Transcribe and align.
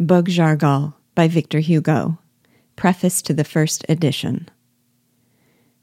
Bug-Jargal 0.00 0.92
by 1.14 1.28
Victor 1.28 1.60
Hugo. 1.60 2.18
Preface 2.74 3.22
to 3.22 3.32
the 3.32 3.44
first 3.44 3.84
edition. 3.88 4.48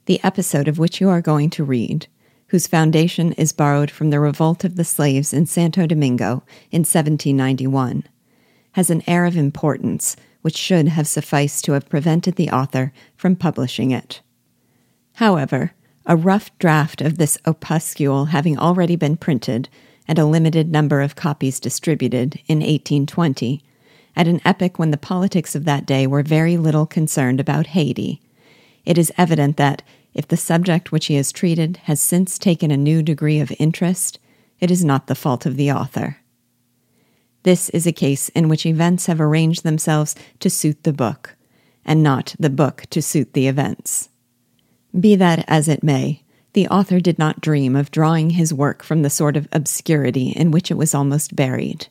The 0.06 0.22
episode 0.22 0.68
of 0.68 0.78
which 0.78 1.00
you 1.00 1.08
are 1.08 1.21
going 1.21 1.50
to 1.52 1.64
read, 1.64 2.07
whose 2.47 2.68
foundation 2.68 3.32
is 3.34 3.54
borrowed 3.54 3.89
from 3.89 4.10
the 4.10 4.20
revolt 4.20 4.66
of 4.66 4.76
the 4.76 4.84
slaves 4.84 5.32
in 5.32 5.46
Santo 5.46 5.88
Domingo 5.88 6.44
in 6.71 6.82
1791, 6.82 8.04
has 8.74 8.89
an 8.89 9.02
air 9.08 9.24
of 9.24 9.38
importance 9.38 10.18
which 10.41 10.57
should 10.57 10.89
have 10.89 11.07
sufficed 11.07 11.64
to 11.64 11.71
have 11.71 11.88
prevented 11.88 12.36
the 12.36 12.50
author 12.50 12.91
from 13.16 13.38
publishing 13.38 13.91
it. 13.91 14.20
However, 15.14 15.71
a 16.05 16.18
rough 16.18 16.52
draft 16.59 17.00
of 17.00 17.18
this 17.18 17.38
opuscule 17.46 18.28
having 18.28 18.59
already 18.59 18.98
been 18.98 19.16
printed 19.16 19.70
and 20.05 20.20
a 20.20 20.25
limited 20.25 20.70
number 20.70 21.00
of 21.00 21.16
copies 21.16 21.62
distributed 21.62 22.41
in 22.48 22.57
1820, 22.59 23.64
at 24.16 24.28
an 24.28 24.41
epoch 24.46 24.78
when 24.78 24.91
the 24.91 24.98
politics 24.98 25.56
of 25.56 25.65
that 25.65 25.86
day 25.86 26.06
were 26.07 26.24
very 26.24 26.57
little 26.57 26.86
concerned 26.86 27.39
about 27.39 27.68
Haiti. 27.68 28.21
It 28.86 28.97
is 28.97 29.11
evident 29.18 29.57
that, 29.57 29.84
if 30.14 30.28
the 30.28 30.37
subject 30.37 30.92
which 30.92 31.06
he 31.06 31.15
has 31.15 31.32
treated 31.32 31.78
has 31.84 32.02
since 32.02 32.38
taken 32.38 32.72
a 32.72 32.78
new 32.78 33.02
degree 33.02 33.39
of 33.39 33.53
interest, 33.59 34.20
it 34.59 34.70
is 34.70 34.84
not 34.84 35.08
the 35.08 35.16
fault 35.16 35.45
of 35.45 35.56
the 35.56 35.72
author. 35.72 36.17
This 37.44 37.70
is 37.70 37.88
a 37.88 37.92
case 37.92 38.30
in 38.30 38.50
which 38.50 38.66
events 38.66 39.08
have 39.08 39.20
arranged 39.20 39.64
themselves 39.64 40.16
to 40.39 40.50
suit 40.50 40.84
the 40.84 40.94
book, 40.94 41.36
and 41.86 42.03
not 42.03 42.36
the 42.38 42.50
book 42.50 42.84
to 42.92 43.02
suit 43.02 43.34
the 43.34 43.48
events. 43.48 44.09
Be 45.00 45.16
that 45.16 45.45
as 45.48 45.67
it 45.67 45.84
may, 45.84 46.23
the 46.53 46.67
author 46.67 47.00
did 47.00 47.17
not 47.17 47.42
dream 47.42 47.75
of 47.75 47.92
drawing 47.92 48.31
his 48.31 48.53
work 48.53 48.84
from 48.84 49.02
the 49.02 49.09
sort 49.09 49.38
of 49.38 49.48
obscurity 49.52 50.30
in 50.31 50.52
which 50.52 50.70
it 50.70 50.78
was 50.78 50.94
almost 50.94 51.36
buried. 51.36 51.88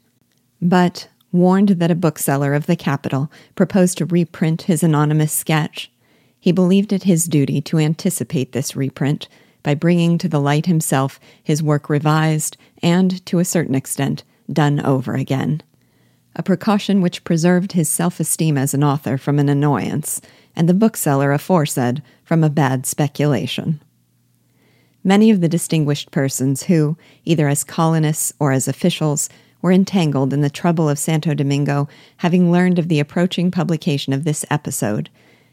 But, 0.60 1.08
warned 1.32 1.70
that 1.70 1.90
a 1.90 1.94
bookseller 1.94 2.54
of 2.54 2.66
the 2.66 2.76
capital 2.76 3.30
proposed 3.54 3.98
to 3.98 4.06
reprint 4.06 4.62
his 4.62 4.82
anonymous 4.82 5.32
sketch, 5.32 5.90
he 6.38 6.52
believed 6.52 6.92
it 6.92 7.04
his 7.04 7.26
duty 7.26 7.60
to 7.60 7.78
anticipate 7.78 8.52
this 8.52 8.74
reprint 8.74 9.28
by 9.62 9.74
bringing 9.74 10.16
to 10.18 10.28
the 10.28 10.40
light 10.40 10.66
himself 10.66 11.20
his 11.42 11.62
work 11.62 11.90
revised 11.90 12.56
and, 12.82 13.24
to 13.26 13.38
a 13.38 13.44
certain 13.44 13.74
extent, 13.74 14.24
done 14.50 14.80
over 14.80 15.14
again. 15.14 15.62
A 16.36 16.42
precaution 16.42 17.00
which 17.02 17.24
preserved 17.24 17.72
his 17.72 17.88
self 17.88 18.20
esteem 18.20 18.56
as 18.56 18.72
an 18.72 18.84
author 18.84 19.18
from 19.18 19.38
an 19.38 19.48
annoyance, 19.48 20.20
and 20.56 20.68
the 20.68 20.74
bookseller 20.74 21.32
aforesaid 21.32 22.02
from 22.24 22.42
a 22.42 22.50
bad 22.50 22.86
speculation. 22.86 23.80
Many 25.02 25.30
of 25.30 25.40
the 25.40 25.48
distinguished 25.48 26.10
persons 26.10 26.64
who, 26.64 26.96
either 27.24 27.48
as 27.48 27.64
colonists 27.64 28.32
or 28.38 28.52
as 28.52 28.68
officials, 28.68 29.28
were 29.62 29.72
entangled 29.72 30.32
in 30.32 30.40
the 30.40 30.50
trouble 30.50 30.88
of 30.88 30.98
Santo 30.98 31.34
Domingo, 31.34 31.88
having 32.18 32.50
learned 32.50 32.78
of 32.78 32.88
the 32.88 33.00
approaching 33.00 33.50
publication 33.50 34.12
of 34.12 34.24
this 34.24 34.44
episode, 34.50 35.10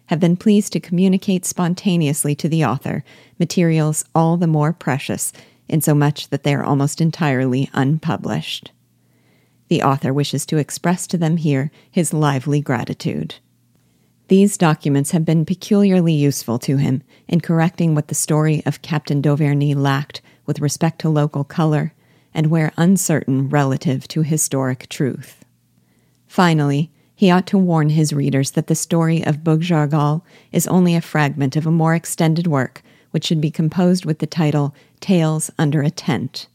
have 0.08 0.20
been 0.20 0.38
pleased 0.38 0.74
to 0.74 0.80
communicate 0.80 1.46
spontaneously 1.46 2.34
to 2.36 2.50
the 2.50 2.64
author 2.64 3.04
materials 3.40 4.06
all 4.16 4.38
the 4.38 4.48
more 4.48 4.74
precious, 4.74 5.34
insomuch 5.68 6.30
that 6.30 6.44
they 6.44 6.54
are 6.54 6.64
almost 6.64 7.02
entirely 7.02 7.70
unpublished. 7.74 8.72
The 9.68 9.84
author 9.84 10.14
wishes 10.14 10.46
to 10.46 10.58
express 10.58 11.08
to 11.08 11.18
them 11.18 11.38
here 11.38 11.72
his 11.92 12.14
lively 12.14 12.62
gratitude. 12.62 13.36
These 14.30 14.58
documents 14.58 15.12
have 15.12 15.26
been 15.26 15.46
peculiarly 15.46 16.14
useful 16.14 16.60
to 16.60 16.78
him 16.78 17.04
in 17.28 17.42
correcting 17.42 17.96
what 17.96 18.08
the 18.08 18.16
story 18.16 18.62
of 18.66 18.82
Captain 18.82 19.22
d'Auverney 19.22 19.74
lacked 19.74 20.22
with 20.46 20.60
respect 20.60 21.00
to 21.00 21.10
local 21.10 21.44
color 21.44 21.94
and 22.38 22.48
where 22.48 22.72
uncertain 22.78 23.50
relative 23.50 24.08
to 24.08 24.22
historic 24.22 24.88
truth. 24.88 25.44
Finally, 26.28 26.92
he 27.16 27.32
ought 27.32 27.48
to 27.48 27.58
warn 27.58 27.90
his 27.90 28.14
readers 28.14 28.52
that 28.52 28.68
the 28.68 28.76
story 28.76 29.26
of 29.26 29.44
Bug-Jargal 29.44 30.22
is 30.52 30.68
only 30.68 30.96
a 30.96 31.02
fragment 31.02 31.56
of 31.56 31.66
a 31.66 31.72
more 31.72 31.96
extended 31.96 32.46
work 32.46 32.84
which 33.10 33.26
should 33.26 33.42
be 33.42 33.50
composed 33.50 34.06
with 34.06 34.20
the 34.20 34.28
title 34.28 34.76
Tales 35.00 35.50
Under 35.58 35.82
a 35.82 35.89
Tent. 35.89 36.48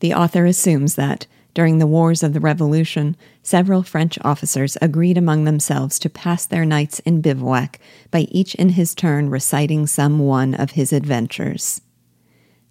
The 0.00 0.14
author 0.14 0.46
assumes 0.46 0.94
that, 0.94 1.26
during 1.52 1.78
the 1.78 1.86
wars 1.86 2.22
of 2.22 2.32
the 2.32 2.40
Revolution, 2.40 3.14
several 3.42 3.82
French 3.82 4.18
officers 4.22 4.78
agreed 4.80 5.18
among 5.18 5.44
themselves 5.44 5.98
to 5.98 6.08
pass 6.08 6.46
their 6.46 6.64
nights 6.64 7.00
in 7.00 7.20
bivouac 7.20 7.78
by 8.10 8.20
each 8.30 8.54
in 8.54 8.70
his 8.70 8.94
turn 8.94 9.28
reciting 9.28 9.86
some 9.86 10.18
one 10.18 10.54
of 10.54 10.72
his 10.72 10.94
adventures. 10.94 11.82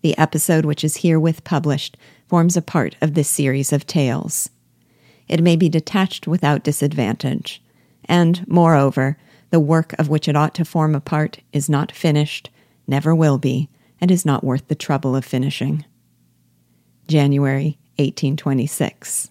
The 0.02 0.18
episode 0.18 0.66
which 0.66 0.84
is 0.84 0.98
herewith 0.98 1.44
published 1.44 1.96
forms 2.34 2.58
a 2.58 2.64
part 2.64 2.96
of 3.00 3.14
this 3.14 3.30
series 3.30 3.72
of 3.72 3.86
tales. 3.86 4.50
It 5.28 5.44
may 5.44 5.56
be 5.56 5.70
detached 5.70 6.26
without 6.26 6.64
disadvantage, 6.64 7.62
and, 8.06 8.44
moreover, 8.48 9.20
the 9.52 9.60
work 9.60 9.94
of 10.00 10.10
which 10.10 10.28
it 10.28 10.36
ought 10.36 10.56
to 10.56 10.66
form 10.66 10.96
a 10.96 11.00
part 11.00 11.42
is 11.52 11.70
not 11.70 11.92
finished, 11.92 12.50
never 12.88 13.14
will 13.14 13.38
be, 13.38 13.70
and 14.02 14.10
is 14.10 14.26
not 14.26 14.44
worth 14.44 14.68
the 14.68 14.74
trouble 14.74 15.16
of 15.16 15.24
finishing. 15.24 15.86
January 17.08 17.78
1826. 18.00 19.30